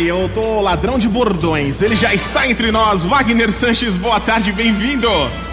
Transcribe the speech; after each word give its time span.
ai, 0.00 0.10
eu 0.10 0.30
tô 0.32 0.60
ladrão 0.60 0.98
de 0.98 1.08
bordões. 1.08 1.82
Ele 1.82 1.94
já 1.94 2.14
está 2.14 2.48
entre 2.48 2.72
nós. 2.72 3.04
Wagner 3.04 3.52
Sanches, 3.52 3.96
boa 3.96 4.18
tarde, 4.18 4.50
bem-vindo. 4.50 5.08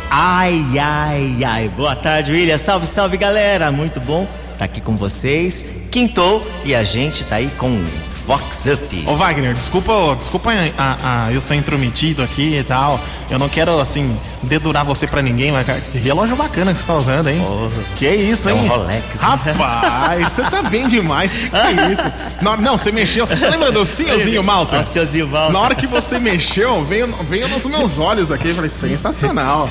Ai, 0.09 0.63
ai, 0.79 1.43
ai. 1.43 1.69
Boa 1.69 1.95
tarde, 1.95 2.31
William. 2.31 2.57
Salve, 2.57 2.85
salve, 2.85 3.17
galera. 3.17 3.71
Muito 3.71 3.99
bom 3.99 4.25
estar 4.53 4.65
aqui 4.65 4.79
com 4.79 4.95
vocês. 4.95 5.87
Quintou 5.91 6.45
e 6.63 6.73
a 6.73 6.83
gente 6.83 7.25
tá 7.25 7.35
aí 7.35 7.51
com 7.57 7.83
Vox 8.27 8.65
Up. 8.65 9.05
Ô 9.07 9.15
Wagner, 9.15 9.53
desculpa, 9.53 10.13
desculpa 10.17 10.51
a, 10.77 11.27
a, 11.27 11.31
eu 11.31 11.39
ser 11.39 11.55
intrometido 11.55 12.21
aqui 12.21 12.57
e 12.57 12.63
tal. 12.63 12.99
Eu 13.29 13.39
não 13.39 13.47
quero, 13.47 13.79
assim, 13.79 14.19
dedurar 14.43 14.83
você 14.83 15.07
pra 15.07 15.21
ninguém, 15.21 15.49
mas 15.49 15.65
cara, 15.65 15.79
que 15.79 15.97
relógio 15.97 16.35
bacana 16.35 16.73
que 16.73 16.79
você 16.79 16.85
tá 16.85 16.95
usando, 16.95 17.29
hein? 17.29 17.41
Oh, 17.47 17.69
que 17.95 18.05
é 18.05 18.13
isso, 18.13 18.49
hein? 18.49 18.57
É 18.57 18.61
um 18.61 18.67
Rolex. 18.67 19.21
Né? 19.21 19.21
Rapaz, 19.21 20.31
você 20.33 20.43
tá 20.43 20.61
bem 20.63 20.89
demais. 20.89 21.37
Que, 21.37 21.49
que 21.49 21.55
é 21.55 21.91
isso? 21.91 22.03
Não, 22.41 22.57
não, 22.57 22.77
você 22.77 22.91
mexeu. 22.91 23.25
Você 23.25 23.49
lembra 23.49 23.71
do 23.71 23.85
Senhorzinho 23.85 24.43
Malta? 24.43 24.83
Senhorzinho 24.83 25.29
Malta. 25.29 25.53
Na 25.53 25.59
hora 25.61 25.75
que 25.75 25.87
você 25.87 26.19
mexeu, 26.19 26.83
veio, 26.83 27.07
veio 27.29 27.47
nos 27.47 27.65
meus 27.65 27.97
olhos 27.97 28.29
aqui. 28.29 28.49
Eu 28.49 28.55
falei, 28.55 28.69
sensacional. 28.69 29.69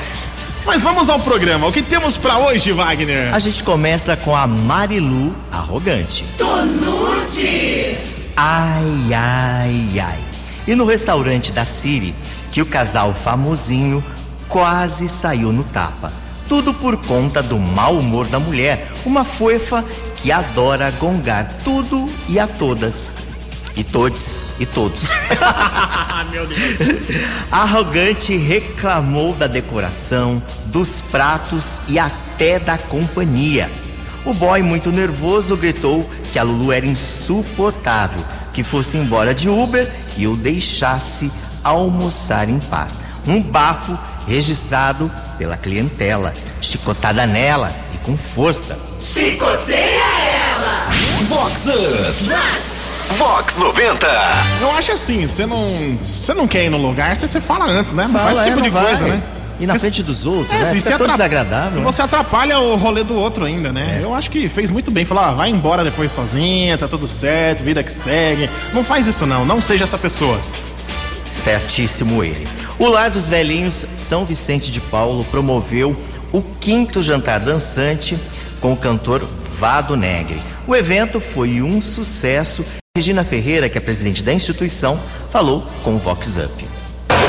Mas 0.64 0.82
vamos 0.82 1.10
ao 1.10 1.20
programa. 1.20 1.66
O 1.66 1.72
que 1.72 1.82
temos 1.82 2.16
para 2.16 2.38
hoje, 2.38 2.72
Wagner? 2.72 3.34
A 3.34 3.38
gente 3.38 3.62
começa 3.62 4.16
com 4.16 4.34
a 4.34 4.46
Marilu 4.46 5.36
Arrogante. 5.52 6.24
Tonute! 6.38 8.15
Ai, 8.36 9.14
ai, 9.14 9.98
ai. 9.98 10.18
E 10.66 10.74
no 10.74 10.84
restaurante 10.84 11.52
da 11.52 11.64
Siri, 11.64 12.14
que 12.52 12.60
o 12.60 12.66
casal 12.66 13.14
famosinho 13.14 14.04
quase 14.46 15.08
saiu 15.08 15.52
no 15.52 15.64
tapa. 15.64 16.12
Tudo 16.46 16.74
por 16.74 16.98
conta 16.98 17.42
do 17.42 17.58
mau 17.58 17.96
humor 17.96 18.26
da 18.26 18.38
mulher, 18.38 18.92
uma 19.06 19.24
fofa 19.24 19.82
que 20.16 20.30
adora 20.30 20.90
gongar 20.92 21.48
tudo 21.64 22.06
e 22.28 22.38
a 22.38 22.46
todas. 22.46 23.16
E 23.74 23.82
todos, 23.82 24.60
e 24.60 24.66
todos. 24.66 25.02
Meu 26.30 26.46
Deus. 26.46 26.78
Arrogante 27.50 28.36
reclamou 28.36 29.34
da 29.34 29.46
decoração, 29.46 30.42
dos 30.66 31.00
pratos 31.10 31.80
e 31.88 31.98
até 31.98 32.58
da 32.58 32.78
companhia. 32.78 33.70
O 34.26 34.34
boy, 34.34 34.60
muito 34.60 34.90
nervoso, 34.90 35.56
gritou 35.56 36.04
que 36.32 36.38
a 36.38 36.42
Lulu 36.42 36.72
era 36.72 36.84
insuportável, 36.84 38.20
que 38.52 38.64
fosse 38.64 38.98
embora 38.98 39.32
de 39.32 39.48
Uber 39.48 39.88
e 40.16 40.26
o 40.26 40.34
deixasse 40.34 41.30
almoçar 41.62 42.48
em 42.48 42.58
paz. 42.58 42.98
Um 43.24 43.40
bafo 43.40 43.96
registrado 44.26 45.08
pela 45.38 45.56
clientela. 45.56 46.34
Chicotada 46.60 47.24
nela 47.24 47.72
e 47.94 47.98
com 47.98 48.16
força. 48.16 48.76
Chicoteia 48.98 50.02
ela! 50.54 50.90
Vox 51.28 51.66
Up! 51.68 53.14
Vox 53.14 53.56
90! 53.56 54.08
Eu 54.60 54.72
acho 54.72 54.90
assim, 54.90 55.28
você 55.28 55.46
não, 55.46 55.96
você 55.98 56.34
não 56.34 56.48
quer 56.48 56.64
ir 56.64 56.68
no 56.68 56.78
lugar, 56.78 57.16
você, 57.16 57.40
fala 57.40 57.66
antes, 57.66 57.92
né? 57.92 58.08
Fala, 58.12 58.24
faz 58.24 58.38
esse 58.38 58.48
tipo 58.48 58.58
é, 58.58 58.62
de 58.62 58.70
vai. 58.70 58.84
coisa, 58.86 59.06
né? 59.06 59.22
E 59.58 59.66
na 59.66 59.78
frente 59.78 60.02
dos 60.02 60.26
outros, 60.26 60.52
É, 60.52 60.58
né? 60.58 60.64
se 60.66 60.70
Fica 60.76 60.80
você 60.82 60.88
tão 60.88 60.94
atrap- 61.06 61.10
desagradável. 61.12 61.78
né? 61.78 61.84
Você 61.84 62.02
atrapalha 62.02 62.58
o 62.58 62.76
rolê 62.76 63.02
do 63.02 63.14
outro 63.14 63.44
ainda, 63.44 63.72
né? 63.72 64.00
Eu 64.02 64.14
acho 64.14 64.30
que 64.30 64.48
fez 64.48 64.70
muito 64.70 64.90
bem. 64.90 65.04
Falar, 65.04 65.28
ah, 65.30 65.32
vai 65.34 65.48
embora 65.50 65.82
depois 65.82 66.12
sozinha, 66.12 66.76
tá 66.76 66.86
tudo 66.86 67.08
certo, 67.08 67.64
vida 67.64 67.82
que 67.82 67.92
segue. 67.92 68.50
Não 68.74 68.84
faz 68.84 69.06
isso 69.06 69.24
não, 69.26 69.44
não 69.46 69.60
seja 69.60 69.84
essa 69.84 69.96
pessoa. 69.96 70.38
Certíssimo 71.30 72.22
ele. 72.22 72.46
O 72.78 72.86
Lar 72.88 73.10
dos 73.10 73.28
Velhinhos 73.28 73.86
São 73.96 74.24
Vicente 74.24 74.70
de 74.70 74.80
Paulo 74.80 75.24
promoveu 75.24 75.96
o 76.32 76.42
quinto 76.42 77.00
jantar 77.02 77.40
dançante 77.40 78.16
com 78.60 78.72
o 78.72 78.76
cantor 78.76 79.26
Vado 79.58 79.96
Negre. 79.96 80.40
O 80.66 80.74
evento 80.74 81.20
foi 81.20 81.62
um 81.62 81.80
sucesso. 81.80 82.64
Regina 82.96 83.24
Ferreira, 83.24 83.68
que 83.68 83.76
é 83.78 83.80
presidente 83.80 84.22
da 84.22 84.32
instituição, 84.32 84.98
falou 85.30 85.66
com 85.82 85.96
o 85.96 85.98
Vox 85.98 86.36
Up. 86.38 86.65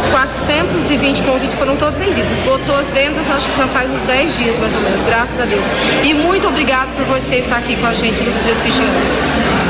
Os 0.08 0.14
420 0.14 1.22
convites 1.24 1.56
foram 1.58 1.76
todos 1.76 1.98
vendidos. 1.98 2.32
Esgotou 2.32 2.76
as 2.78 2.92
vendas, 2.94 3.30
acho 3.30 3.50
que 3.50 3.58
já 3.58 3.68
faz 3.68 3.90
uns 3.92 4.04
10 4.04 4.38
dias 4.38 4.58
mais 4.58 4.74
ou 4.76 4.82
menos, 4.82 5.02
graças 5.04 5.40
a 5.40 5.46
Deus. 5.46 5.66
E 6.04 6.14
muito 6.14 6.48
obrigado 6.48 6.90
por 6.96 7.06
você 7.06 7.36
estar 7.36 7.58
aqui 7.58 7.76
com 7.76 7.86
a 7.86 7.94
gente 7.94 8.24
nos 8.24 8.36
prestigiando. 8.36 8.92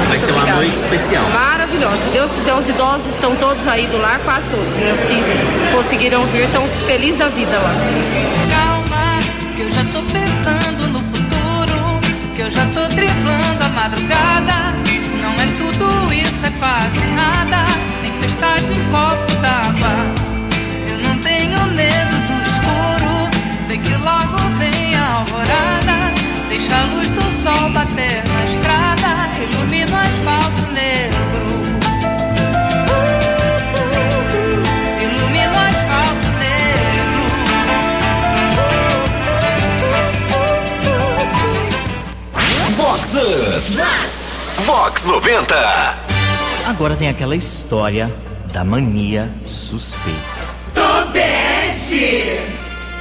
Vai 0.07 0.19
ser 0.19 0.31
uma 0.31 0.37
Obrigada. 0.41 0.61
noite 0.61 0.75
especial. 0.75 1.23
Maravilhosa. 1.31 1.97
Se 1.97 2.09
Deus 2.09 2.31
quiser, 2.31 2.53
os 2.53 2.69
idosos 2.69 3.13
estão 3.13 3.35
todos 3.35 3.67
aí 3.67 3.87
do 3.87 3.97
lar, 3.97 4.19
quase 4.23 4.47
todos, 4.49 4.75
né? 4.77 4.93
Os 4.93 5.01
que 5.01 5.15
conseguiram 5.75 6.25
vir 6.27 6.45
estão 6.45 6.67
felizes 6.85 7.17
da 7.17 7.29
vida 7.29 7.57
lá. 7.57 7.73
Calma, 8.51 9.19
que 9.55 9.63
eu 9.63 9.71
já 9.71 9.83
tô 9.85 10.01
pensando 10.03 10.87
no 10.93 10.99
futuro. 10.99 11.99
Que 12.35 12.41
eu 12.43 12.51
já 12.51 12.65
tô 12.67 12.87
driblando 12.95 13.63
a 13.63 13.69
madrugada. 13.69 14.75
Não 15.21 15.33
é 15.33 15.47
tudo 15.57 16.13
isso, 16.13 16.45
é 16.45 16.51
quase 16.59 17.05
nada. 17.07 17.65
Tempestade 18.01 18.71
em 18.71 18.91
copo 18.91 19.35
d'água. 19.41 20.26
Vox 44.67 45.05
90! 45.05 45.55
Agora 46.65 46.97
tem 46.97 47.07
aquela 47.07 47.37
história 47.37 48.13
da 48.51 48.65
mania 48.65 49.31
suspeita. 49.45 50.19
Tobeste! 50.73 52.37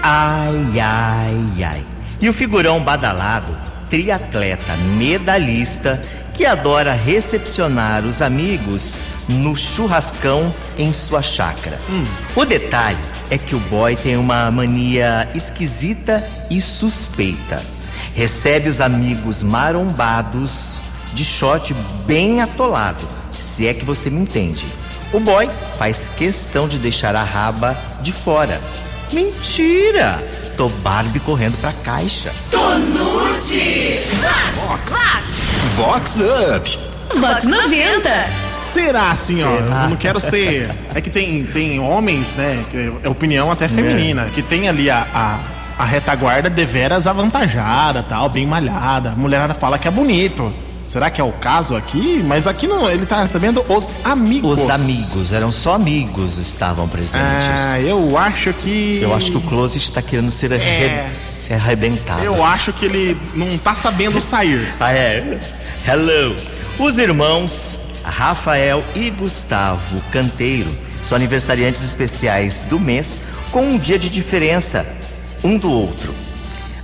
Ai, 0.00 0.78
ai, 0.80 1.64
ai. 1.64 1.84
E 2.20 2.28
o 2.28 2.32
figurão 2.32 2.80
badalado, 2.80 3.52
triatleta, 3.90 4.76
medalhista, 4.96 6.00
que 6.36 6.46
adora 6.46 6.92
recepcionar 6.92 8.04
os 8.06 8.22
amigos 8.22 8.96
no 9.28 9.56
churrascão 9.56 10.54
em 10.78 10.92
sua 10.92 11.20
chácara. 11.20 11.80
O 12.36 12.44
detalhe 12.44 13.02
é 13.28 13.36
que 13.36 13.56
o 13.56 13.60
boy 13.60 13.96
tem 13.96 14.16
uma 14.16 14.52
mania 14.52 15.28
esquisita 15.34 16.22
e 16.48 16.60
suspeita. 16.60 17.60
Recebe 18.14 18.68
os 18.68 18.80
amigos 18.80 19.42
marombados 19.42 20.80
de 21.16 21.24
short 21.24 21.74
bem 22.04 22.42
atolado, 22.42 23.00
se 23.32 23.66
é 23.66 23.72
que 23.72 23.86
você 23.86 24.10
me 24.10 24.20
entende. 24.20 24.66
O 25.14 25.18
boy 25.18 25.48
faz 25.78 26.10
questão 26.14 26.68
de 26.68 26.78
deixar 26.78 27.16
a 27.16 27.24
raba 27.24 27.74
de 28.02 28.12
fora. 28.12 28.60
Mentira! 29.10 30.22
Tô 30.58 30.68
Barbie 30.68 31.20
correndo 31.20 31.58
pra 31.58 31.72
caixa. 31.72 32.30
Tonute! 32.50 34.00
Vox 35.74 36.20
Up! 36.20 36.78
Vox 37.18 37.44
90. 37.44 38.10
Será 38.52 39.10
assim, 39.10 39.42
ó? 39.42 39.48
Eu 39.48 39.88
não 39.88 39.96
quero 39.96 40.20
ser. 40.20 40.70
É 40.94 41.00
que 41.00 41.08
tem, 41.08 41.44
tem 41.44 41.80
homens, 41.80 42.34
né? 42.34 42.62
que 42.70 42.92
É 43.02 43.08
opinião 43.08 43.50
até 43.50 43.68
feminina, 43.68 44.26
que 44.34 44.42
tem 44.42 44.68
ali 44.68 44.90
a, 44.90 45.06
a, 45.14 45.82
a 45.82 45.84
retaguarda 45.86 46.50
deveras 46.50 47.06
avantajada, 47.06 48.02
tal, 48.02 48.28
bem 48.28 48.46
malhada. 48.46 49.12
A 49.12 49.16
mulherada 49.16 49.54
fala 49.54 49.78
que 49.78 49.88
é 49.88 49.90
bonito. 49.90 50.52
Será 50.86 51.10
que 51.10 51.20
é 51.20 51.24
o 51.24 51.32
caso 51.32 51.74
aqui? 51.74 52.22
Mas 52.24 52.46
aqui 52.46 52.68
não, 52.68 52.88
ele 52.88 53.04
tá 53.04 53.20
recebendo 53.22 53.64
os 53.68 53.94
amigos. 54.04 54.60
Os 54.60 54.70
amigos, 54.70 55.32
eram 55.32 55.50
só 55.50 55.74
amigos 55.74 56.38
estavam 56.38 56.88
presentes. 56.88 57.60
Ah, 57.60 57.80
eu 57.80 58.16
acho 58.16 58.52
que. 58.52 59.00
Eu 59.02 59.12
acho 59.12 59.32
que 59.32 59.36
o 59.36 59.40
Closet 59.40 59.82
está 59.82 60.00
querendo 60.00 60.30
ser, 60.30 60.52
arre... 60.52 60.62
É. 60.62 61.10
ser 61.34 61.54
arrebentado. 61.54 62.22
Eu 62.22 62.44
acho 62.44 62.72
que 62.72 62.84
ele 62.84 63.16
não 63.34 63.58
tá 63.58 63.74
sabendo 63.74 64.20
sair. 64.20 64.66
Ah, 64.78 64.92
é? 64.92 65.40
Hello! 65.86 66.36
Os 66.78 66.98
irmãos 66.98 67.78
Rafael 68.04 68.84
e 68.94 69.10
Gustavo 69.10 70.00
Canteiro 70.12 70.70
são 71.02 71.16
aniversariantes 71.16 71.82
especiais 71.82 72.62
do 72.68 72.78
mês 72.78 73.22
com 73.50 73.62
um 73.62 73.78
dia 73.78 73.98
de 73.98 74.08
diferença 74.08 74.86
um 75.42 75.58
do 75.58 75.70
outro. 75.70 76.14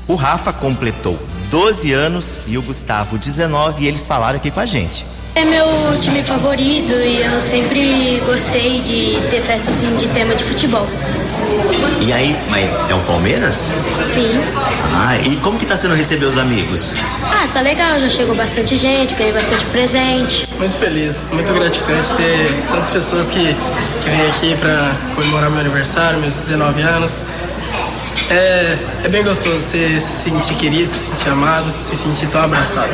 O 0.09 0.15
Rafa 0.15 0.53
completou 0.53 1.19
12 1.53 1.93
anos 1.93 2.41
e 2.47 2.57
o 2.57 2.63
Gustavo 2.63 3.19
19 3.19 3.85
e 3.85 3.87
eles 3.87 4.07
falaram 4.07 4.39
aqui 4.39 4.51
com 4.51 4.59
a 4.59 4.65
gente. 4.65 5.05
É 5.35 5.45
meu 5.45 5.67
time 6.01 6.25
favorito 6.25 6.95
e 6.95 7.21
eu 7.21 7.39
sempre 7.43 8.23
gostei 8.25 8.81
de 8.81 9.19
ter 9.31 9.43
festa 9.43 9.71
assim 9.71 9.95
de 9.97 10.09
tema 10.09 10.35
de 10.35 10.45
futebol. 10.45 10.87
E 12.01 12.11
aí, 12.11 12.35
mas 12.49 12.65
é 12.91 12.95
o 12.95 13.01
Palmeiras? 13.01 13.71
Sim. 14.03 14.41
Ah, 14.95 15.19
e 15.19 15.37
como 15.37 15.59
que 15.59 15.67
tá 15.67 15.77
sendo 15.77 15.95
receber 15.95 16.25
os 16.25 16.39
amigos? 16.39 16.95
Ah, 17.23 17.47
tá 17.53 17.61
legal, 17.61 18.01
já 18.01 18.09
chegou 18.09 18.35
bastante 18.35 18.79
gente, 18.79 19.15
ganhei 19.15 19.35
bastante 19.35 19.65
presente. 19.67 20.49
Muito 20.59 20.77
feliz, 20.79 21.23
muito 21.33 21.53
gratificante 21.53 22.15
ter 22.15 22.49
tantas 22.71 22.89
pessoas 22.89 23.31
que, 23.31 23.55
que 24.03 24.09
vêm 24.09 24.27
aqui 24.27 24.57
para 24.57 24.95
comemorar 25.15 25.51
meu 25.51 25.61
aniversário, 25.61 26.19
meus 26.19 26.35
19 26.35 26.81
anos. 26.81 27.25
É, 28.33 28.79
é 29.05 29.09
bem 29.11 29.23
gostoso 29.23 29.59
você 29.59 30.01
se 30.01 30.13
sentir 30.13 30.55
querido, 30.55 30.91
se 30.91 30.99
sentir 31.11 31.29
amado, 31.29 31.71
se 31.83 31.95
sentir 31.95 32.27
tão 32.29 32.41
abraçado. 32.43 32.89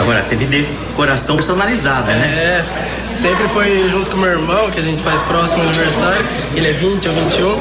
Agora, 0.00 0.22
teve 0.22 0.44
decoração 0.46 1.36
personalizada, 1.36 2.12
né? 2.12 2.26
É, 2.26 2.64
sempre 3.12 3.46
foi 3.46 3.88
junto 3.88 4.10
com 4.10 4.16
meu 4.16 4.30
irmão, 4.30 4.72
que 4.72 4.80
a 4.80 4.82
gente 4.82 5.00
faz 5.00 5.20
próximo 5.20 5.62
aniversário. 5.62 6.26
Ele 6.56 6.68
é 6.68 6.72
20 6.72 7.08
ou 7.08 7.14
21. 7.14 7.60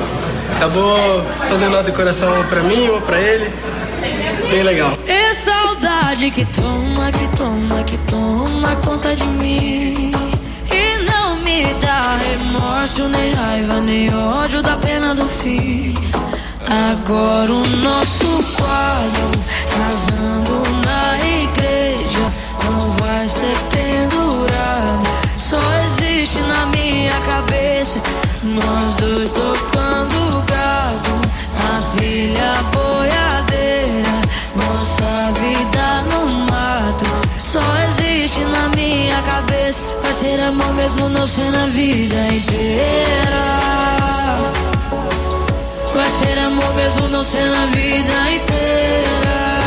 Acabou 0.55 1.23
fazendo 1.47 1.75
uma 1.75 1.83
decoração 1.83 2.43
pra 2.45 2.61
mim 2.63 2.87
ou 2.87 2.99
pra 3.01 3.21
ele. 3.21 3.51
Bem 4.49 4.63
legal. 4.63 4.97
É 5.05 5.33
saudade 5.35 6.31
que 6.31 6.43
toma, 6.45 7.11
que 7.11 7.27
toma, 7.37 7.83
que 7.83 7.97
toma 7.99 8.75
conta 8.77 9.15
de 9.15 9.27
mim. 9.27 10.11
E 10.71 11.11
não 11.11 11.35
me 11.37 11.71
dá 11.75 12.17
remorso, 12.17 13.07
nem 13.09 13.33
raiva, 13.35 13.79
nem 13.79 14.11
ódio 14.11 14.63
da 14.63 14.75
pena 14.77 15.13
do 15.13 15.27
fim. 15.27 15.93
Agora 16.71 17.51
o 17.51 17.67
nosso 17.83 18.25
quadro 18.55 19.31
casando 19.75 20.63
na 20.85 21.17
igreja 21.19 22.31
não 22.63 22.89
vai 22.91 23.27
ser 23.27 23.57
pendurado. 23.69 25.07
Só 25.37 25.59
existe 25.83 26.39
na 26.39 26.65
minha 26.67 27.19
cabeça 27.21 27.99
nós 28.43 28.95
dois 28.95 29.31
tocando 29.33 30.43
gado, 30.47 31.21
a 31.75 31.81
filha 31.81 32.53
boiadeira, 32.73 34.21
nossa 34.55 35.31
vida 35.39 36.01
no 36.09 36.45
mato. 36.49 37.05
Só 37.43 37.59
existe 37.85 38.39
na 38.45 38.69
minha 38.69 39.21
cabeça, 39.21 39.83
vai 40.01 40.13
ser 40.13 40.39
amor 40.39 40.73
mesmo 40.73 41.07
não 41.09 41.27
ser 41.27 41.51
na 41.51 41.67
vida 41.67 42.15
inteira. 42.33 43.61
Vai 45.93 46.09
ser 46.09 46.39
amor 46.39 46.73
mesmo 46.73 47.07
não 47.09 47.23
ser 47.23 47.49
na 47.49 47.65
vida 47.67 48.31
inteira. 48.31 49.59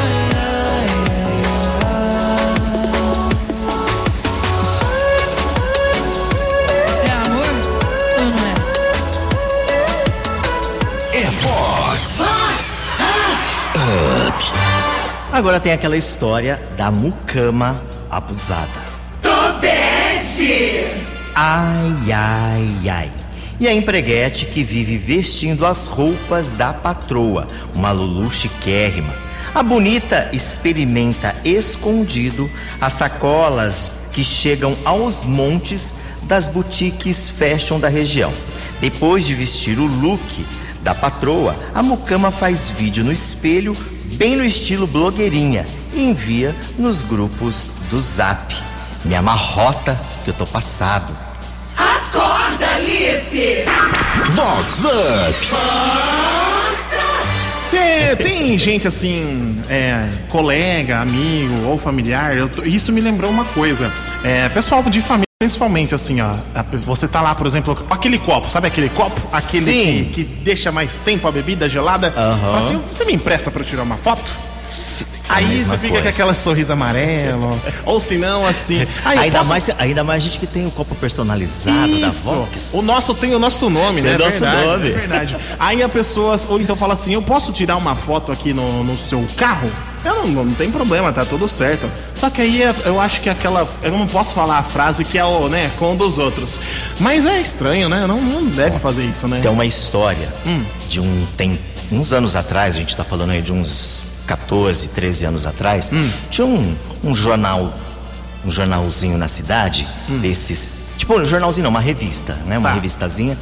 É 7.04 7.10
amor 7.26 7.46
ou 8.20 8.26
não 8.26 8.44
é? 11.12 11.18
É 11.18 11.30
Fox. 11.30 12.22
Agora 15.32 15.58
tem 15.58 15.72
aquela 15.72 15.96
história 15.96 16.60
da 16.76 16.90
mucama 16.92 17.82
abusada. 18.08 18.68
Tobeste. 19.20 20.88
Ai, 21.34 22.12
ai, 22.12 22.88
ai. 22.88 23.23
E 23.60 23.68
a 23.68 23.72
empreguete 23.72 24.46
que 24.46 24.64
vive 24.64 24.98
vestindo 24.98 25.64
as 25.64 25.86
roupas 25.86 26.50
da 26.50 26.72
patroa, 26.72 27.46
uma 27.74 27.92
Lulu 27.92 28.30
chiquérrima. 28.30 29.14
A 29.54 29.62
bonita 29.62 30.28
experimenta 30.32 31.34
escondido 31.44 32.50
as 32.80 32.94
sacolas 32.94 33.94
que 34.12 34.24
chegam 34.24 34.76
aos 34.84 35.24
montes 35.24 35.94
das 36.24 36.48
boutiques 36.48 37.28
fashion 37.28 37.78
da 37.78 37.88
região. 37.88 38.32
Depois 38.80 39.24
de 39.24 39.34
vestir 39.34 39.78
o 39.78 39.86
look 39.86 40.46
da 40.82 40.94
patroa, 40.94 41.54
a 41.72 41.82
mucama 41.82 42.32
faz 42.32 42.68
vídeo 42.68 43.04
no 43.04 43.12
espelho, 43.12 43.76
bem 44.16 44.36
no 44.36 44.44
estilo 44.44 44.86
blogueirinha, 44.86 45.64
e 45.92 46.02
envia 46.02 46.54
nos 46.76 47.02
grupos 47.02 47.70
do 47.88 48.00
Zap. 48.00 48.54
Me 49.04 49.14
amarrota 49.14 49.98
que 50.24 50.30
eu 50.30 50.34
tô 50.34 50.46
passado. 50.46 51.14
Alice. 53.14 53.64
Vox 54.32 54.84
Up. 54.84 55.46
Você 57.60 58.16
tem 58.16 58.58
gente 58.58 58.88
assim, 58.88 59.62
é, 59.68 60.08
colega, 60.28 60.98
amigo 61.00 61.66
ou 61.68 61.78
familiar? 61.78 62.36
tô- 62.48 62.64
isso 62.64 62.92
me 62.92 63.00
lembrou 63.00 63.30
uma 63.30 63.44
coisa. 63.44 63.92
É, 64.24 64.48
pessoal 64.48 64.82
de 64.82 65.00
família, 65.00 65.24
principalmente 65.38 65.94
assim, 65.94 66.20
ó. 66.20 66.34
Você 66.84 67.06
tá 67.06 67.20
lá, 67.20 67.34
por 67.34 67.46
exemplo, 67.46 67.76
aquele 67.88 68.18
copo, 68.18 68.48
sabe 68.50 68.66
aquele 68.66 68.88
copo? 68.88 69.20
Aquele 69.32 69.64
Sim. 69.64 70.10
que, 70.12 70.24
que 70.24 70.34
deixa 70.42 70.70
mais 70.72 70.98
tempo 70.98 71.26
a 71.28 71.32
bebida 71.32 71.68
gelada. 71.68 72.12
Aham. 72.16 72.38
Fala 72.40 72.58
assim, 72.58 72.80
você 72.90 73.04
me 73.04 73.12
empresta 73.12 73.50
pra 73.50 73.62
eu 73.62 73.66
tirar 73.66 73.82
uma 73.84 73.96
foto? 73.96 74.30
a 74.70 75.13
Aí 75.28 75.64
você 75.64 75.78
fica 75.78 76.02
com 76.02 76.08
aquela 76.08 76.34
sorriso 76.34 76.72
amarelo. 76.72 77.58
ou 77.86 77.98
se 77.98 78.18
não, 78.18 78.46
assim. 78.46 78.86
Aí 79.04 79.18
ainda, 79.18 79.38
posso- 79.38 79.50
mais, 79.50 79.70
ainda 79.78 80.04
mais 80.04 80.22
a 80.22 80.26
gente 80.26 80.38
que 80.38 80.46
tem 80.46 80.66
o 80.66 80.70
copo 80.70 80.94
personalizado 80.94 81.98
da 81.98 82.08
Isso. 82.08 82.24
Vox. 82.24 82.74
O 82.74 82.82
nosso 82.82 83.14
tem 83.14 83.34
o 83.34 83.38
nosso 83.38 83.70
nome, 83.70 84.02
Tem 84.02 84.12
né? 84.12 84.18
nosso 84.18 84.38
verdade, 84.40 84.66
nome. 84.66 84.88
É 84.90 84.92
verdade. 84.92 85.36
Aí 85.58 85.82
a 85.82 85.88
pessoa, 85.88 86.36
ou 86.48 86.60
então 86.60 86.76
fala 86.76 86.92
assim: 86.92 87.14
eu 87.14 87.22
posso 87.22 87.52
tirar 87.52 87.76
uma 87.76 87.94
foto 87.96 88.30
aqui 88.30 88.52
no, 88.52 88.84
no 88.84 88.96
seu 88.98 89.24
carro? 89.36 89.70
Eu 90.04 90.26
não, 90.26 90.44
não 90.44 90.54
tem 90.54 90.70
problema, 90.70 91.10
tá 91.12 91.24
tudo 91.24 91.48
certo. 91.48 91.88
Só 92.14 92.28
que 92.28 92.42
aí 92.42 92.62
é- 92.62 92.74
eu 92.84 93.00
acho 93.00 93.20
que 93.22 93.30
aquela. 93.30 93.66
Eu 93.82 93.92
não 93.92 94.06
posso 94.06 94.34
falar 94.34 94.58
a 94.58 94.62
frase 94.62 95.04
que 95.04 95.16
é 95.18 95.24
o, 95.24 95.48
né, 95.48 95.70
com 95.78 95.92
um 95.92 95.96
dos 95.96 96.18
outros. 96.18 96.60
Mas 97.00 97.24
é 97.24 97.40
estranho, 97.40 97.88
né? 97.88 98.06
Não, 98.06 98.20
não 98.20 98.44
deve 98.44 98.78
fazer 98.78 99.04
isso, 99.04 99.26
né? 99.26 99.40
Tem 99.40 99.50
uma 99.50 99.64
história 99.64 100.28
de 100.88 101.00
um. 101.00 101.26
Tem 101.36 101.58
uns 101.90 102.12
anos 102.12 102.36
atrás, 102.36 102.74
a 102.74 102.78
gente 102.78 102.94
tá 102.94 103.04
falando 103.04 103.30
aí 103.30 103.40
de 103.42 103.52
uns 103.52 104.02
14, 104.26 104.88
13 104.88 105.24
anos 105.26 105.46
atrás, 105.46 105.90
tinha 106.30 106.46
um, 106.46 106.74
um 107.02 107.14
jornal, 107.14 107.72
um 108.44 108.50
jornalzinho 108.50 109.16
na 109.18 109.28
cidade, 109.28 109.86
desses. 110.20 110.80
Tipo, 110.96 111.18
um 111.20 111.24
jornalzinho 111.24 111.64
não, 111.64 111.70
uma 111.70 111.80
revista, 111.80 112.34
né? 112.46 112.56
Uma 112.58 112.68
Tá. 112.70 112.74
revistazinha. 112.74 113.36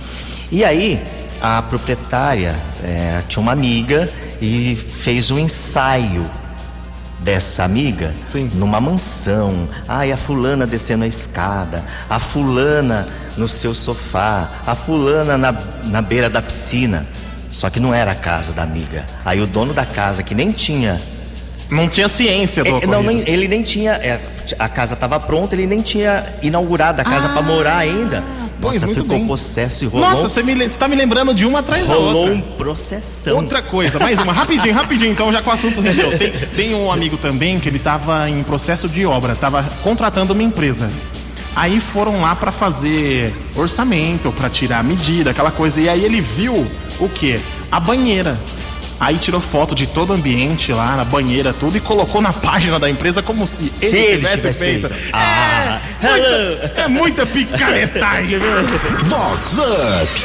E 0.51 0.65
aí, 0.65 1.03
a 1.41 1.63
proprietária 1.63 2.55
é, 2.83 3.23
tinha 3.29 3.41
uma 3.43 3.53
amiga 3.53 4.09
e 4.41 4.77
fez 4.77 5.31
um 5.31 5.39
ensaio 5.39 6.25
dessa 7.21 7.63
amiga 7.65 8.13
Sim. 8.31 8.51
numa 8.55 8.81
mansão. 8.81 9.69
Ai, 9.89 10.13
a 10.13 10.17
fulana 10.17 10.67
descendo 10.67 11.05
a 11.05 11.07
escada, 11.07 11.85
a 12.11 12.19
fulana 12.19 13.07
no 13.37 13.49
seu 13.49 13.75
sofá, 13.75 14.49
a 14.67 14.75
fulana 14.75 15.39
na, 15.39 15.53
na 15.85 16.03
beira 16.03 16.29
da 16.29 16.43
piscina. 16.43 17.07
Só 17.53 17.69
que 17.71 17.79
não 17.79 17.95
era 17.95 18.13
a 18.13 18.15
casa 18.15 18.53
da 18.53 18.63
amiga. 18.63 19.05
Aí 19.25 19.41
o 19.41 19.47
dono 19.47 19.73
da 19.75 19.85
casa, 19.87 20.23
que 20.23 20.35
nem 20.35 20.51
tinha. 20.51 21.01
Não 21.71 21.89
tinha 21.89 22.09
ciência 22.09 22.65
do 22.65 22.79
É, 22.79 22.87
não, 22.87 23.03
nem- 23.03 23.23
ele 23.27 23.47
nem 23.49 23.63
tinha. 23.63 23.93
é, 23.93 24.21
a 24.59 24.69
casa 24.69 24.95
estava 24.95 25.19
pronta, 25.21 25.55
ele 25.55 25.67
nem 25.67 25.81
tinha 25.81 26.25
inaugurado 26.43 27.01
a 27.01 27.05
casa 27.05 27.29
pra 27.31 27.41
morar 27.43 27.77
ainda. 27.79 28.23
pois, 28.61 28.75
Nossa, 28.75 28.87
muito 28.87 29.03
ficou 29.03 29.17
bem. 29.19 29.27
possesso 29.27 29.85
e 29.85 29.87
rolou, 29.89 30.09
Nossa, 30.09 30.29
você, 30.29 30.41
me, 30.43 30.55
le- 30.55 30.69
você 30.71 30.79
tá 30.79 30.87
me 30.87 30.95
lembrando 30.95 31.35
de 31.35 31.45
uma 31.47 31.59
atrás 31.61 31.89
da 31.89 31.95
rolou 31.95 32.15
outra. 32.29 32.35
um 32.35 32.41
processão. 32.43 33.37
Outra 33.37 33.61
coisa, 33.63 33.99
mais 33.99 34.21
uma, 34.21 34.33
rapidinho, 34.33 34.73
rapidinho, 34.75 35.11
então 35.11 35.33
já 35.33 35.43
que 35.43 35.49
o 35.49 35.53
assunto 35.53 35.81
rendeu. 35.81 36.17
Tem, 36.17 36.31
tem 36.31 36.75
um 36.75 36.93
amigo 36.93 37.17
também 37.17 37.59
que 37.59 37.69
ele 37.69 37.79
tava 37.81 38.29
em 38.31 38.43
processo 38.45 38.89
de 38.89 39.05
obra, 39.05 39.35
tava 39.35 39.65
contratando 39.83 40.33
uma 40.33 40.43
empresa. 40.45 40.89
Aí 41.55 41.81
foram 41.81 42.21
lá 42.23 42.35
pra 42.35 42.51
fazer 42.51 43.33
orçamento, 43.55 44.33
pra 44.33 44.49
tirar 44.49 44.79
a 44.79 44.83
medida, 44.83 45.31
aquela 45.31 45.51
coisa. 45.51 45.81
E 45.81 45.89
aí 45.89 46.05
ele 46.05 46.21
viu 46.21 46.67
o 46.99 47.09
quê? 47.09 47.39
A 47.71 47.79
banheira. 47.79 48.37
Aí 48.99 49.19
tirou 49.19 49.41
foto 49.41 49.75
de 49.75 49.87
todo 49.87 50.11
o 50.11 50.13
ambiente 50.15 50.73
lá, 50.73 50.95
na 50.95 51.05
banheira, 51.05 51.53
tudo, 51.53 51.77
e 51.77 51.81
colocou 51.81 52.23
na 52.23 52.33
página 52.33 52.79
da 52.79 52.89
empresa 52.89 53.21
como 53.21 53.47
se 53.47 53.73
ele, 53.83 53.91
Se 53.91 53.97
ele 53.97 54.17
tivesse, 54.19 54.37
tivesse 54.37 54.59
feito. 54.61 54.89
feito. 54.89 55.11
Ah, 55.13 55.81
é, 56.01 56.09
muita, 56.09 56.73
é 56.83 56.89
muita 56.89 57.27
picaretagem, 57.27 58.39
viu? 58.39 58.51
Vox 59.07 59.59
Up. 59.59 60.23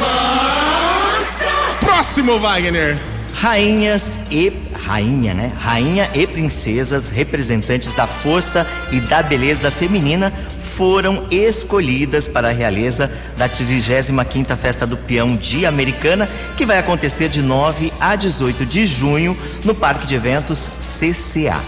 Próximo, 1.79 2.39
Wagner. 2.39 2.97
Rainhas 3.35 4.19
e. 4.31 4.51
Rainha, 4.85 5.33
né? 5.33 5.51
Rainha 5.59 6.09
e 6.13 6.25
princesas, 6.25 7.09
representantes 7.09 7.93
da 7.93 8.07
força 8.07 8.65
e 8.91 9.01
da 9.01 9.21
beleza 9.21 9.69
feminina, 9.69 10.31
foram 10.77 11.23
escolhidas 11.31 12.27
para 12.27 12.49
a 12.49 12.51
realeza 12.51 13.11
da 13.35 13.49
35ª 13.49 14.55
Festa 14.55 14.85
do 14.85 14.95
Peão 14.95 15.35
Dia 15.35 15.69
Americana, 15.69 16.29
que 16.55 16.67
vai 16.67 16.77
acontecer 16.77 17.29
de 17.29 17.41
9 17.41 17.91
a 17.99 18.15
18 18.15 18.63
de 18.63 18.85
junho 18.85 19.35
no 19.65 19.73
Parque 19.73 20.05
de 20.05 20.13
Eventos 20.13 20.69
CCA. 20.79 21.59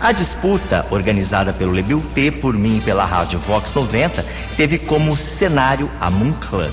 A 0.00 0.10
disputa, 0.10 0.86
organizada 0.90 1.52
pelo 1.52 1.70
Lebil 1.72 2.02
P, 2.14 2.30
por 2.30 2.54
mim 2.54 2.78
e 2.78 2.80
pela 2.80 3.04
Rádio 3.04 3.38
Vox 3.38 3.74
90, 3.74 4.24
teve 4.56 4.78
como 4.78 5.14
cenário 5.18 5.90
a 6.00 6.10
Moon 6.10 6.32
Club. 6.32 6.72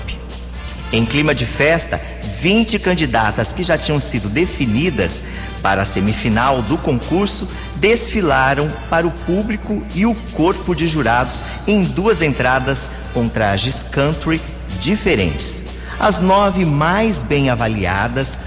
Em 0.90 1.04
clima 1.04 1.34
de 1.34 1.44
festa, 1.44 2.00
20 2.40 2.78
candidatas 2.78 3.52
que 3.52 3.62
já 3.62 3.76
tinham 3.76 4.00
sido 4.00 4.30
definidas 4.30 5.24
para 5.60 5.82
a 5.82 5.84
semifinal 5.84 6.62
do 6.62 6.78
concurso 6.78 7.48
desfilaram 7.84 8.72
para 8.88 9.06
o 9.06 9.10
público 9.10 9.84
e 9.94 10.06
o 10.06 10.14
corpo 10.32 10.74
de 10.74 10.86
jurados 10.86 11.44
em 11.66 11.84
duas 11.84 12.22
entradas 12.22 12.88
com 13.12 13.28
trajes 13.28 13.82
country 13.82 14.40
diferentes. 14.80 15.66
As 16.00 16.18
nove 16.18 16.64
mais 16.64 17.20
bem 17.20 17.50
avaliadas 17.50 18.38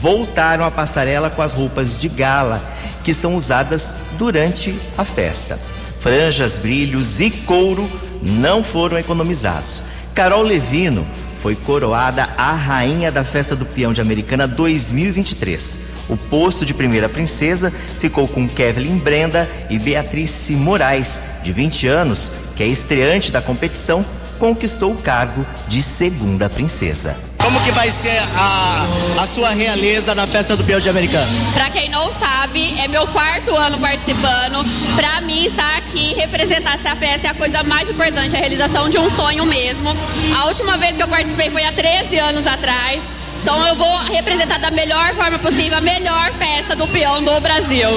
voltaram 0.00 0.64
à 0.64 0.70
passarela 0.70 1.28
com 1.28 1.42
as 1.42 1.54
roupas 1.54 1.96
de 1.96 2.08
gala 2.08 2.62
que 3.02 3.12
são 3.12 3.34
usadas 3.34 3.96
durante 4.16 4.78
a 4.96 5.04
festa. 5.04 5.58
Franjas, 5.98 6.56
brilhos 6.56 7.18
e 7.18 7.30
couro 7.30 7.90
não 8.22 8.62
foram 8.62 8.96
economizados. 8.96 9.82
Carol 10.14 10.42
Levino 10.42 11.04
foi 11.40 11.56
coroada 11.56 12.28
a 12.38 12.52
rainha 12.52 13.10
da 13.10 13.24
Festa 13.24 13.56
do 13.56 13.66
Peão 13.66 13.92
de 13.92 14.00
Americana 14.00 14.46
2023. 14.46 15.93
O 16.08 16.16
posto 16.16 16.66
de 16.66 16.74
primeira 16.74 17.08
princesa 17.08 17.70
ficou 17.70 18.28
com 18.28 18.48
Kevin 18.48 18.98
Brenda 18.98 19.48
e 19.70 19.78
Beatriz 19.78 20.50
Moraes, 20.50 21.20
de 21.42 21.52
20 21.52 21.86
anos, 21.86 22.32
que 22.56 22.62
é 22.62 22.66
estreante 22.66 23.32
da 23.32 23.40
competição, 23.40 24.04
conquistou 24.38 24.92
o 24.92 24.96
cargo 24.96 25.46
de 25.68 25.80
segunda 25.80 26.48
princesa. 26.50 27.16
Como 27.38 27.60
que 27.60 27.70
vai 27.72 27.90
ser 27.90 28.18
a, 28.36 28.86
a 29.18 29.26
sua 29.26 29.50
realeza 29.50 30.14
na 30.14 30.26
festa 30.26 30.56
do 30.56 30.64
peão 30.64 30.80
de 30.80 30.88
americano? 30.88 31.30
Pra 31.52 31.68
quem 31.70 31.90
não 31.90 32.10
sabe, 32.12 32.78
é 32.80 32.88
meu 32.88 33.06
quarto 33.08 33.54
ano 33.54 33.78
participando. 33.78 34.64
Pra 34.96 35.20
mim, 35.20 35.44
estar 35.44 35.76
aqui 35.76 36.12
e 36.12 36.14
representar 36.14 36.74
essa 36.74 36.96
festa 36.96 37.26
é 37.26 37.30
a 37.30 37.34
coisa 37.34 37.62
mais 37.62 37.88
importante, 37.88 38.34
a 38.34 38.38
realização 38.38 38.88
de 38.88 38.98
um 38.98 39.10
sonho 39.10 39.44
mesmo. 39.44 39.94
A 40.36 40.46
última 40.46 40.76
vez 40.78 40.96
que 40.96 41.02
eu 41.02 41.08
participei 41.08 41.50
foi 41.50 41.64
há 41.64 41.72
13 41.72 42.18
anos 42.18 42.46
atrás. 42.46 43.02
Então 43.44 43.66
eu 43.66 43.76
vou 43.76 43.98
representar 44.04 44.58
da 44.58 44.70
melhor 44.70 45.14
forma 45.16 45.38
possível 45.38 45.76
a 45.76 45.80
melhor 45.82 46.32
festa 46.38 46.74
do 46.74 46.88
peão 46.88 47.22
do 47.22 47.38
Brasil. 47.42 47.90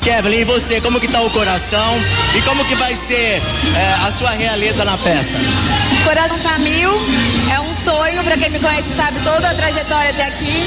Kevin, 0.00 0.30
e 0.30 0.44
você, 0.44 0.80
como 0.80 1.00
que 1.00 1.08
tá 1.08 1.20
o 1.20 1.28
coração? 1.30 2.00
E 2.32 2.40
como 2.42 2.64
que 2.64 2.76
vai 2.76 2.94
ser 2.94 3.42
é, 3.74 4.06
a 4.06 4.12
sua 4.12 4.30
realeza 4.30 4.84
na 4.84 4.96
festa? 4.96 5.32
O 6.00 6.04
coração 6.04 6.38
tá 6.38 6.60
mil, 6.60 6.92
é 7.52 7.58
um 7.58 7.74
sonho, 7.74 8.22
pra 8.22 8.36
quem 8.36 8.50
me 8.50 8.60
conhece 8.60 8.84
sabe 8.96 9.18
toda 9.24 9.50
a 9.50 9.54
trajetória 9.54 10.10
até 10.10 10.26
aqui. 10.26 10.62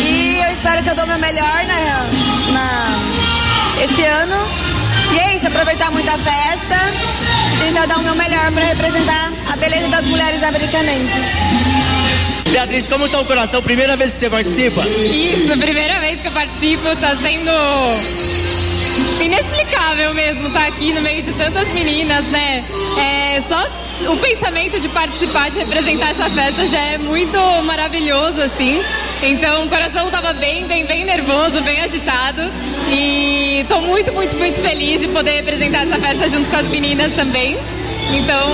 E 0.00 0.40
eu 0.44 0.50
espero 0.50 0.82
que 0.82 0.90
eu 0.90 0.96
dou 0.96 1.06
meu 1.06 1.20
melhor 1.20 1.64
na, 1.64 2.52
na, 2.52 3.84
esse 3.84 4.02
ano. 4.02 4.44
E 5.12 5.20
é 5.20 5.36
isso, 5.36 5.46
aproveitar 5.46 5.92
muito 5.92 6.08
a 6.08 6.18
festa 6.18 6.92
e 7.54 7.64
tentar 7.64 7.86
dar 7.86 7.98
o 7.98 8.02
meu 8.02 8.16
melhor 8.16 8.50
para 8.50 8.64
representar 8.64 9.32
a 9.52 9.54
beleza 9.54 9.88
das 9.88 10.04
mulheres 10.04 10.42
americanenses. 10.42 11.81
Beatriz, 12.52 12.86
como 12.86 13.06
está 13.06 13.18
o 13.18 13.24
coração? 13.24 13.62
Primeira 13.62 13.96
vez 13.96 14.12
que 14.12 14.20
você 14.20 14.28
participa? 14.28 14.86
Isso, 14.86 15.56
primeira 15.56 15.98
vez 16.00 16.20
que 16.20 16.28
eu 16.28 16.32
participo, 16.32 16.94
tá 16.96 17.16
sendo 17.16 17.50
inexplicável 19.22 20.12
mesmo 20.12 20.48
estar 20.48 20.60
tá 20.60 20.66
aqui 20.66 20.92
no 20.92 21.00
meio 21.00 21.22
de 21.22 21.32
tantas 21.32 21.70
meninas, 21.72 22.26
né? 22.26 22.62
É, 22.98 23.40
só 23.40 23.58
o 24.12 24.18
pensamento 24.18 24.78
de 24.78 24.86
participar, 24.90 25.50
de 25.50 25.60
representar 25.60 26.10
essa 26.10 26.28
festa 26.28 26.66
já 26.66 26.78
é 26.78 26.98
muito 26.98 27.38
maravilhoso, 27.64 28.42
assim. 28.42 28.82
Então 29.22 29.64
o 29.64 29.68
coração 29.70 30.04
estava 30.04 30.34
bem, 30.34 30.66
bem, 30.66 30.84
bem 30.84 31.06
nervoso, 31.06 31.62
bem 31.62 31.80
agitado. 31.80 32.42
E 32.90 33.60
estou 33.62 33.80
muito, 33.80 34.12
muito, 34.12 34.36
muito 34.36 34.60
feliz 34.60 35.00
de 35.00 35.08
poder 35.08 35.36
representar 35.36 35.86
essa 35.86 35.98
festa 35.98 36.28
junto 36.28 36.50
com 36.50 36.56
as 36.56 36.68
meninas 36.68 37.14
também. 37.14 37.56
Então, 38.12 38.52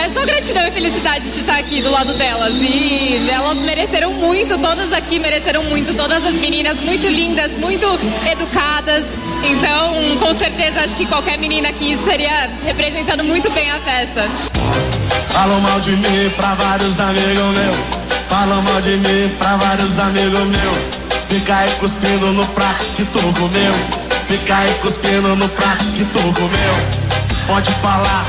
é 0.00 0.08
só 0.10 0.24
gratidão 0.24 0.66
e 0.66 0.70
felicidade 0.70 1.32
de 1.32 1.40
estar 1.40 1.58
aqui 1.58 1.82
do 1.82 1.90
lado 1.90 2.14
delas. 2.14 2.54
E 2.60 3.28
elas 3.30 3.58
mereceram 3.58 4.12
muito, 4.12 4.56
todas 4.58 4.92
aqui 4.92 5.18
mereceram 5.18 5.64
muito, 5.64 5.94
todas 5.94 6.24
as 6.24 6.34
meninas 6.34 6.80
muito 6.80 7.06
lindas, 7.08 7.52
muito 7.58 7.86
educadas. 8.30 9.16
Então, 9.42 10.18
com 10.18 10.32
certeza, 10.34 10.80
acho 10.80 10.96
que 10.96 11.06
qualquer 11.06 11.38
menina 11.38 11.68
aqui 11.68 11.92
estaria 11.92 12.50
representando 12.64 13.24
muito 13.24 13.50
bem 13.50 13.70
a 13.70 13.80
festa. 13.80 14.28
Falam 15.28 15.60
mal 15.60 15.80
de 15.80 15.92
mim 15.92 16.30
pra 16.36 16.54
vários 16.54 17.00
amigos 17.00 17.56
meus. 17.56 17.76
Falam 18.28 18.62
mal 18.62 18.80
de 18.80 18.96
mim 18.96 19.28
pra 19.38 19.56
vários 19.56 19.98
amigos 19.98 20.40
meus. 20.40 20.78
Fica 21.28 21.56
aí 21.56 21.70
cuspindo 21.80 22.32
no 22.32 22.46
prato 22.48 22.84
que 22.96 23.04
tu 23.04 23.20
comeu. 23.40 23.72
Fica 24.28 24.56
aí 24.56 24.72
cuspindo 24.80 25.34
no 25.34 25.48
prato 25.48 25.84
que 25.86 26.04
tu 26.04 26.20
comeu. 26.34 27.04
Pode 27.46 27.70
falar, 27.74 28.24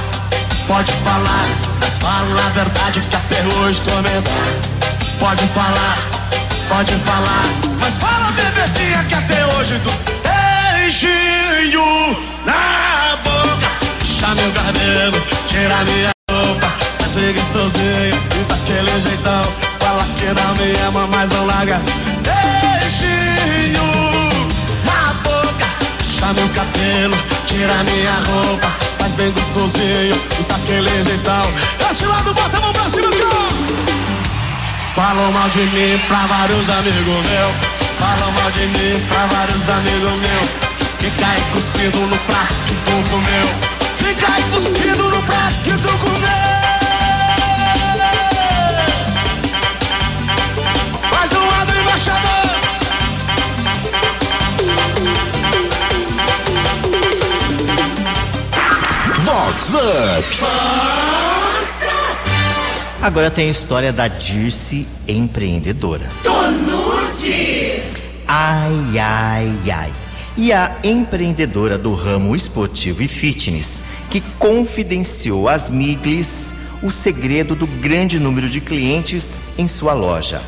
pode 0.68 0.92
falar, 0.92 1.46
mas 1.80 1.98
fala 1.98 2.46
a 2.46 2.50
verdade 2.50 3.02
que 3.02 3.16
até 3.16 3.44
hoje 3.58 3.80
tô 3.82 3.96
medando. 4.02 4.76
Pode 5.20 5.48
falar, 5.48 5.98
pode 6.68 6.94
falar, 6.94 7.46
mas 7.82 7.98
fala 7.98 8.32
bebezinha 8.32 9.04
que 9.06 9.16
até 9.16 9.46
hoje 9.56 9.80
tu 9.84 9.92
beijinho 10.24 12.18
na 12.46 13.18
boca. 13.24 13.72
Chama 14.04 14.36
meu 14.36 14.52
cabelo, 14.52 15.24
tira 15.48 15.84
minha 15.86 16.12
roupa, 16.32 16.68
faz 17.00 17.36
gostosinho 17.36 18.20
e 18.40 18.44
daquele 18.46 19.02
jeitão. 19.02 19.44
Fala 19.80 20.04
que 20.16 20.26
não 20.26 20.56
me 20.56 20.76
ama, 20.88 21.08
mas 21.08 21.30
não 21.32 21.46
larga. 21.46 21.82
Beijinho 22.24 23.84
na 24.84 25.14
boca, 25.24 25.68
chama 26.20 26.34
meu 26.34 26.50
cabelo, 26.50 27.18
tira 27.48 27.84
minha 27.84 28.14
roupa 28.28 28.95
bem 29.16 29.32
gostosinho 29.32 30.16
daquele 30.48 31.04
jeitão. 31.04 31.42
Esse 31.90 32.06
lado, 32.06 32.34
bota 32.34 32.58
a 32.58 32.62
mão 32.62 32.74
pra 32.74 32.88
cima, 32.88 33.10
Falam 34.96 35.32
mal 35.32 35.50
de 35.50 35.60
mim 35.60 36.00
pra 36.08 36.26
vários 36.28 36.70
amigos 36.70 37.06
meus. 37.06 37.56
Falam 38.00 38.32
mal 38.32 38.52
de 38.52 38.66
mim 38.68 39.06
pra 39.08 39.26
vários 39.28 39.70
amigos 39.70 40.14
meus. 40.20 40.50
Fica 41.00 41.28
aí 41.28 41.42
cuspindo 41.54 42.00
no 42.08 42.18
prato 42.18 42.56
que 42.66 42.74
tu 42.74 43.10
comeu. 43.10 43.46
Fica 43.98 44.34
aí 44.34 44.44
cuspindo 44.44 45.10
no 45.10 45.22
prato 45.24 45.62
que 45.64 45.72
tu 45.72 45.98
comeu. 45.98 46.45
Fox 59.56 59.74
Up. 59.74 60.46
Agora 63.02 63.32
tem 63.32 63.48
a 63.48 63.52
história 63.52 63.94
da 63.94 64.08
Dirce 64.08 64.86
empreendedora. 65.08 66.10
Tonute! 66.24 67.82
Ai, 68.28 69.00
ai, 69.00 69.58
ai. 69.72 69.94
E 70.36 70.52
a 70.52 70.76
empreendedora 70.84 71.78
do 71.78 71.94
ramo 71.94 72.36
esportivo 72.36 73.02
e 73.02 73.08
fitness 73.08 73.84
que 74.10 74.20
confidenciou 74.38 75.48
às 75.48 75.70
Miglis 75.70 76.54
o 76.84 76.92
segredo 76.92 77.56
do 77.56 77.66
grande 77.66 78.20
número 78.20 78.50
de 78.50 78.60
clientes 78.60 79.40
em 79.58 79.70
sua 79.70 79.94
loja. 79.94 80.42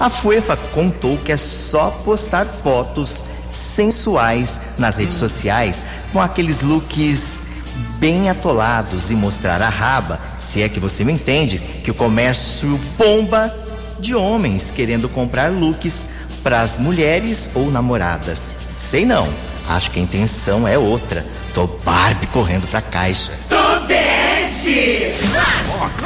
A 0.00 0.08
Fuefa 0.08 0.56
contou 0.56 1.18
que 1.18 1.32
é 1.32 1.36
só 1.36 1.90
postar 2.04 2.46
fotos 2.46 3.24
sensuais 3.50 4.60
nas 4.78 4.96
redes 4.96 5.18
sociais 5.18 5.84
com 6.12 6.20
aqueles 6.20 6.62
looks 6.62 7.53
bem 7.98 8.28
atolados 8.30 9.10
e 9.10 9.14
mostrar 9.14 9.62
a 9.62 9.68
raba, 9.68 10.20
se 10.38 10.62
é 10.62 10.68
que 10.68 10.80
você 10.80 11.04
me 11.04 11.12
entende, 11.12 11.58
que 11.58 11.90
o 11.90 11.94
comércio 11.94 12.78
bomba 12.98 13.54
de 13.98 14.14
homens 14.14 14.70
querendo 14.70 15.08
comprar 15.08 15.50
looks 15.50 16.10
para 16.42 16.60
as 16.60 16.76
mulheres 16.76 17.50
ou 17.54 17.70
namoradas. 17.70 18.50
Sei 18.76 19.04
não, 19.04 19.28
acho 19.68 19.90
que 19.90 19.98
a 19.98 20.02
intenção 20.02 20.66
é 20.68 20.76
outra. 20.76 21.24
Tô 21.54 21.66
Barbie 21.66 22.26
correndo 22.26 22.66
pra 22.68 22.82
caixa. 22.82 23.32
Tobeste! 23.48 25.12
Vox! 25.78 26.04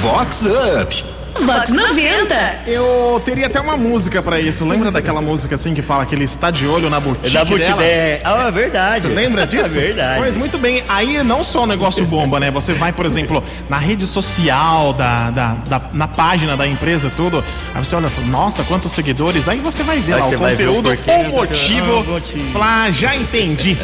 Vox 0.00 0.46
Up! 0.82 1.07
Vox 1.46 1.70
90. 1.70 2.34
Eu 2.66 3.20
teria 3.24 3.46
até 3.46 3.60
uma 3.60 3.76
música 3.76 4.22
pra 4.22 4.40
isso. 4.40 4.64
Lembra 4.64 4.90
daquela 4.90 5.20
música 5.20 5.54
assim 5.54 5.74
que 5.74 5.82
fala 5.82 6.04
que 6.06 6.14
ele 6.14 6.24
está 6.24 6.50
de 6.50 6.66
olho 6.66 6.88
na 6.90 6.98
boutique 7.00 7.34
Na 7.34 7.44
boutique, 7.44 7.68
dela? 7.72 7.84
é. 7.84 8.20
Ah, 8.24 8.46
é 8.48 8.50
verdade. 8.50 9.02
Você 9.02 9.08
lembra 9.08 9.46
disso? 9.48 9.78
É 9.78 9.82
verdade. 9.82 10.20
Pois 10.20 10.36
muito 10.36 10.58
bem. 10.58 10.82
Aí 10.88 11.22
não 11.22 11.42
só 11.44 11.62
o 11.62 11.66
negócio 11.66 12.04
bomba, 12.04 12.38
né? 12.40 12.50
Você 12.50 12.72
vai, 12.74 12.92
por 12.92 13.06
exemplo, 13.06 13.42
na 13.68 13.78
rede 13.78 14.06
social 14.06 14.92
da, 14.92 15.30
da, 15.30 15.54
da- 15.66 15.82
na 15.92 16.08
página 16.08 16.56
da 16.56 16.66
empresa, 16.66 17.10
tudo. 17.14 17.44
Aí 17.74 17.84
você 17.84 17.94
olha 17.96 18.06
e 18.06 18.10
fala, 18.10 18.26
nossa, 18.26 18.62
quantos 18.64 18.92
seguidores. 18.92 19.48
Aí 19.48 19.58
você 19.60 19.82
vai 19.82 19.98
ver 20.00 20.14
Aí 20.14 20.20
lá 20.20 20.26
você 20.26 20.36
o 20.36 20.38
vai 20.38 20.54
ver 20.56 20.68
o 20.68 20.74
conteúdo, 20.74 20.96
porquê, 20.96 21.10
o 21.12 21.24
você- 21.24 21.30
motivo. 21.30 21.92
ah, 21.92 22.00
o 22.00 22.04
motivo. 22.04 22.52
Falar, 22.52 22.84
ah, 22.84 22.90
já 22.90 23.16
entendi. 23.16 23.76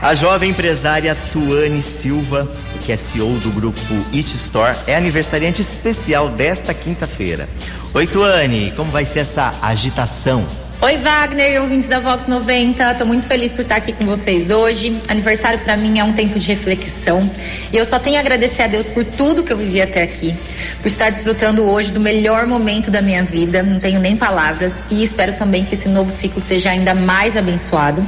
A 0.00 0.14
jovem 0.14 0.50
empresária 0.50 1.16
Tuane 1.32 1.80
Silva, 1.80 2.48
que 2.84 2.92
é 2.92 2.96
CEO 2.96 3.38
do 3.38 3.50
grupo 3.50 3.94
It 4.12 4.34
Store, 4.34 4.76
é 4.86 4.96
aniversariante 4.96 5.60
especial 5.60 6.28
desta 6.30 6.74
quinta-feira. 6.74 7.48
Oi, 7.94 8.06
Tuane, 8.06 8.72
como 8.76 8.90
vai 8.90 9.04
ser 9.04 9.20
essa 9.20 9.54
agitação? 9.62 10.44
Oi, 10.80 10.96
Wagner 10.96 11.62
ouvintes 11.62 11.86
da 11.86 12.00
Vox 12.00 12.26
90. 12.26 12.96
Tô 12.96 13.06
muito 13.06 13.28
feliz 13.28 13.52
por 13.52 13.62
estar 13.62 13.76
aqui 13.76 13.92
com 13.92 14.04
vocês 14.04 14.50
hoje. 14.50 15.00
Aniversário 15.06 15.60
para 15.60 15.76
mim 15.76 16.00
é 16.00 16.02
um 16.02 16.12
tempo 16.12 16.36
de 16.40 16.48
reflexão. 16.48 17.30
E 17.72 17.76
eu 17.76 17.86
só 17.86 18.00
tenho 18.00 18.16
a 18.16 18.20
agradecer 18.20 18.62
a 18.62 18.66
Deus 18.66 18.88
por 18.88 19.04
tudo 19.04 19.44
que 19.44 19.52
eu 19.52 19.56
vivi 19.56 19.80
até 19.80 20.02
aqui, 20.02 20.34
por 20.80 20.88
estar 20.88 21.10
desfrutando 21.10 21.62
hoje 21.62 21.92
do 21.92 22.00
melhor 22.00 22.48
momento 22.48 22.90
da 22.90 23.00
minha 23.00 23.22
vida. 23.22 23.62
Não 23.62 23.78
tenho 23.78 24.00
nem 24.00 24.16
palavras 24.16 24.82
e 24.90 25.04
espero 25.04 25.34
também 25.34 25.64
que 25.64 25.74
esse 25.74 25.88
novo 25.88 26.10
ciclo 26.10 26.40
seja 26.40 26.70
ainda 26.70 26.96
mais 26.96 27.36
abençoado. 27.36 28.04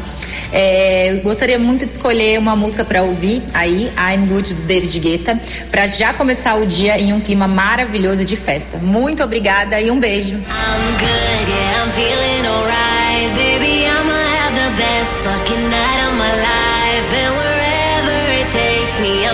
É, 0.56 1.20
gostaria 1.25 1.58
muito 1.58 1.84
de 1.84 1.90
escolher 1.90 2.38
uma 2.38 2.54
música 2.54 2.84
para 2.84 3.02
ouvir 3.02 3.42
aí, 3.52 3.90
I'm 3.99 4.25
Good 4.28 4.54
do 4.54 4.62
David 4.62 5.00
Guetta, 5.00 5.40
para 5.68 5.88
já 5.88 6.14
começar 6.14 6.54
o 6.54 6.64
dia 6.64 6.96
em 6.96 7.12
um 7.12 7.20
clima 7.20 7.49
maravilhoso 7.49 8.25
de 8.25 8.37
festa. 8.37 8.78
Muito 8.78 9.20
obrigada 9.25 9.80
e 9.80 9.90
um 9.90 9.99
beijo. 9.99 10.38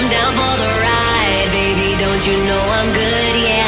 I'm 0.00 0.08
down 0.08 0.32
for 0.32 0.56
the 0.56 0.70
ride. 0.80 1.48
Baby, 1.52 1.98
don't 1.98 2.24
you 2.26 2.36
know 2.48 2.62
I'm 2.78 2.88
good, 2.94 3.34
yeah, 3.44 3.59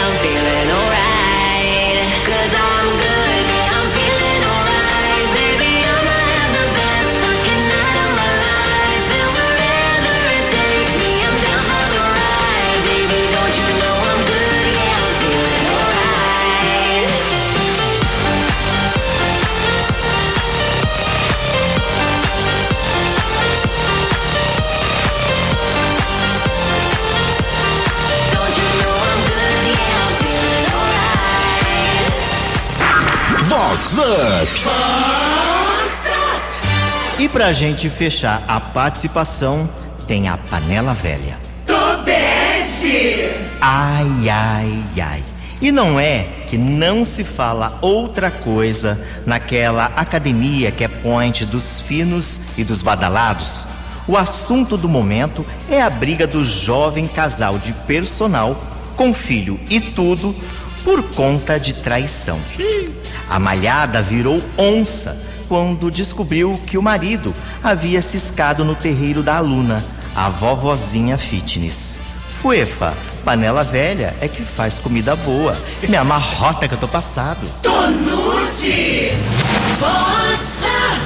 Vox 33.93 33.99
Up. 35.99 37.23
E 37.23 37.29
pra 37.29 37.53
gente 37.53 37.91
fechar 37.91 38.43
a 38.49 38.59
participação, 38.59 39.69
tem 40.07 40.29
a 40.29 40.39
panela 40.39 40.95
velha. 40.95 41.39
Tobeste. 41.67 43.29
Ai, 43.61 44.31
ai, 44.31 44.83
ai. 44.99 45.23
E 45.61 45.71
não 45.71 46.01
é 46.01 46.23
que 46.49 46.57
não 46.57 47.05
se 47.05 47.23
fala 47.23 47.79
outra 47.83 48.31
coisa 48.31 48.99
naquela 49.27 49.93
academia 49.95 50.73
que 50.73 50.85
é 50.85 50.89
point 50.89 51.45
dos 51.45 51.81
finos 51.81 52.41
e 52.57 52.65
dos 52.65 52.81
badalados. 52.81 53.67
O 54.09 54.17
assunto 54.17 54.79
do 54.79 54.89
momento 54.89 55.45
é 55.71 55.83
a 55.83 55.91
briga 55.91 56.27
do 56.27 56.43
jovem 56.43 57.07
casal 57.07 57.59
de 57.59 57.75
personal 57.87 58.59
com 58.97 59.13
filho 59.13 59.61
e 59.69 59.81
tudo 59.81 60.35
por 60.83 61.03
conta 61.11 61.61
de 61.61 61.75
traição. 61.75 62.41
A 63.33 63.39
malhada 63.39 64.03
virou 64.03 64.43
onça 64.59 65.19
quando 65.49 65.91
descobriu 65.91 66.61
que 66.67 66.77
o 66.77 66.83
marido 66.83 67.35
havia 67.65 68.03
ciscado 68.03 68.62
no 68.62 68.75
terreiro 68.75 69.23
da 69.23 69.37
aluna, 69.37 69.83
a 70.15 70.29
vovozinha 70.29 71.17
fitness. 71.17 71.99
Fuefa, 72.43 72.93
panela 73.25 73.65
velha 73.65 74.15
é 74.21 74.29
que 74.29 74.43
faz 74.43 74.79
comida 74.79 75.17
boa. 75.17 75.57
Me 75.89 75.97
amarrota 75.97 76.69
que 76.69 76.75
eu 76.75 76.79
tô 76.79 76.87
passado. 76.89 77.41
Tonute. 77.62 79.12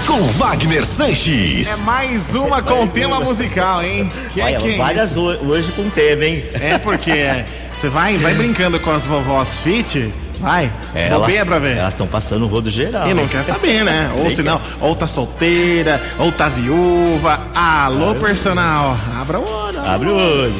Com 0.06 0.25
Wagner 0.25 0.85
Sanches. 0.85 1.80
É 1.80 1.83
mais 1.85 2.35
uma 2.35 2.61
com 2.62 2.87
tema 2.88 3.21
musical, 3.21 3.83
hein? 3.85 4.11
Que 4.33 4.40
Olha, 4.40 4.59
que 4.59 4.76
várias 4.76 5.16
ho- 5.16 5.38
hoje 5.47 5.71
com 5.73 5.88
tema, 5.90 6.25
hein? 6.25 6.45
É 6.54 6.78
porque 6.78 7.45
você 7.76 7.88
vai, 7.88 8.16
vai 8.18 8.33
brincando 8.35 8.80
com 8.80 8.90
as 8.90 9.04
vovós 9.04 9.59
fit, 9.61 10.12
vai. 10.38 10.71
É, 10.95 11.09
Bobeia 11.11 11.45
pra 11.45 11.59
ver. 11.59 11.76
Elas 11.76 11.93
estão 11.93 12.07
passando 12.07 12.45
o 12.45 12.49
rodo 12.49 12.71
geral. 12.71 13.09
E 13.09 13.14
não 13.14 13.26
quer 13.26 13.43
saber, 13.45 13.85
né? 13.85 14.12
Ou 14.23 14.31
se 14.31 14.43
não, 14.43 14.61
ou 14.81 14.95
tá 14.95 15.07
solteira, 15.07 16.02
ou 16.19 16.31
tá 16.33 16.49
viúva. 16.49 17.40
Alô, 17.55 18.14
personal. 18.14 18.97
Abra 19.21 19.38
o 19.38 19.49
olho. 19.49 19.81
Abre 19.85 20.09
o 20.09 20.14
olho. 20.16 20.55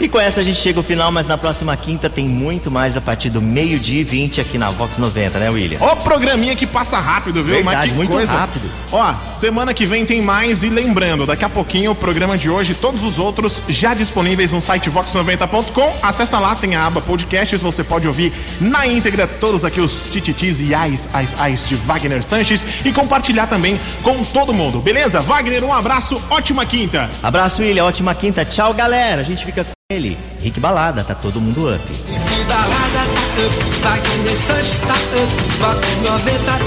E 0.00 0.08
com 0.08 0.18
essa 0.18 0.40
a 0.40 0.42
gente 0.42 0.58
chega 0.58 0.78
ao 0.78 0.82
final, 0.82 1.12
mas 1.12 1.26
na 1.26 1.36
próxima 1.36 1.76
quinta 1.76 2.08
tem 2.08 2.26
muito 2.26 2.70
mais 2.70 2.96
a 2.96 3.02
partir 3.02 3.28
do 3.28 3.42
meio-dia 3.42 4.00
e 4.00 4.04
20 4.04 4.40
aqui 4.40 4.56
na 4.56 4.70
Vox 4.70 4.96
90, 4.96 5.38
né, 5.38 5.50
William? 5.50 5.76
Ó, 5.78 5.94
programinha 5.94 6.56
que 6.56 6.66
passa 6.66 6.98
rápido, 6.98 7.44
viu? 7.44 7.56
Verdade, 7.56 7.92
muito 7.92 8.10
coisa. 8.10 8.32
rápido. 8.32 8.70
Ó, 8.90 9.12
semana 9.26 9.74
que 9.74 9.84
vem 9.84 10.06
tem 10.06 10.22
mais. 10.22 10.62
E 10.62 10.70
lembrando, 10.70 11.26
daqui 11.26 11.44
a 11.44 11.50
pouquinho 11.50 11.90
o 11.90 11.94
programa 11.94 12.38
de 12.38 12.48
hoje, 12.48 12.72
todos 12.74 13.04
os 13.04 13.18
outros 13.18 13.60
já 13.68 13.92
disponíveis 13.92 14.52
no 14.52 14.60
site 14.60 14.90
vox90.com. 14.90 15.94
Acessa 16.02 16.38
lá, 16.38 16.56
tem 16.56 16.76
a 16.76 16.86
aba 16.86 17.02
podcasts. 17.02 17.60
Você 17.60 17.84
pode 17.84 18.08
ouvir 18.08 18.32
na 18.58 18.86
íntegra 18.86 19.26
todos 19.26 19.66
aqui 19.66 19.82
os 19.82 20.06
tititis 20.10 20.62
e 20.62 20.74
ais, 20.74 21.10
ais, 21.12 21.38
ais 21.38 21.68
de 21.68 21.74
Wagner 21.74 22.22
Sanches 22.22 22.64
e 22.86 22.90
compartilhar 22.90 23.48
também 23.48 23.78
com 24.02 24.24
todo 24.24 24.54
mundo, 24.54 24.80
beleza? 24.80 25.20
Wagner, 25.20 25.62
um 25.62 25.74
abraço, 25.74 26.20
ótima 26.30 26.64
quinta. 26.64 27.10
Abraço, 27.22 27.60
William. 27.60 27.84
Ótima 27.84 28.14
quinta. 28.14 28.46
Tchau, 28.46 28.72
galera. 28.72 29.20
A 29.20 29.24
gente 29.24 29.44
fica 29.44 29.66
ele. 29.90 30.16
Rick 30.40 30.60
Balada, 30.60 31.02
tá 31.04 31.14
todo 31.14 31.40
mundo 31.40 31.68
up. 31.68 31.94
Se 31.94 32.44
balada 32.44 32.70
tá 32.72 33.02
up, 33.44 33.56
Wagner 33.82 34.38
Sanches 34.38 34.80
tá 34.80 34.94
up, 34.94 35.32
Vox 35.58 35.80
90 36.02 36.44
tá 36.44 36.54
up, 36.54 36.64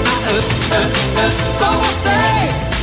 up, 0.70 0.92
up, 1.24 1.34
com 1.58 1.72
vocês. 1.80 2.74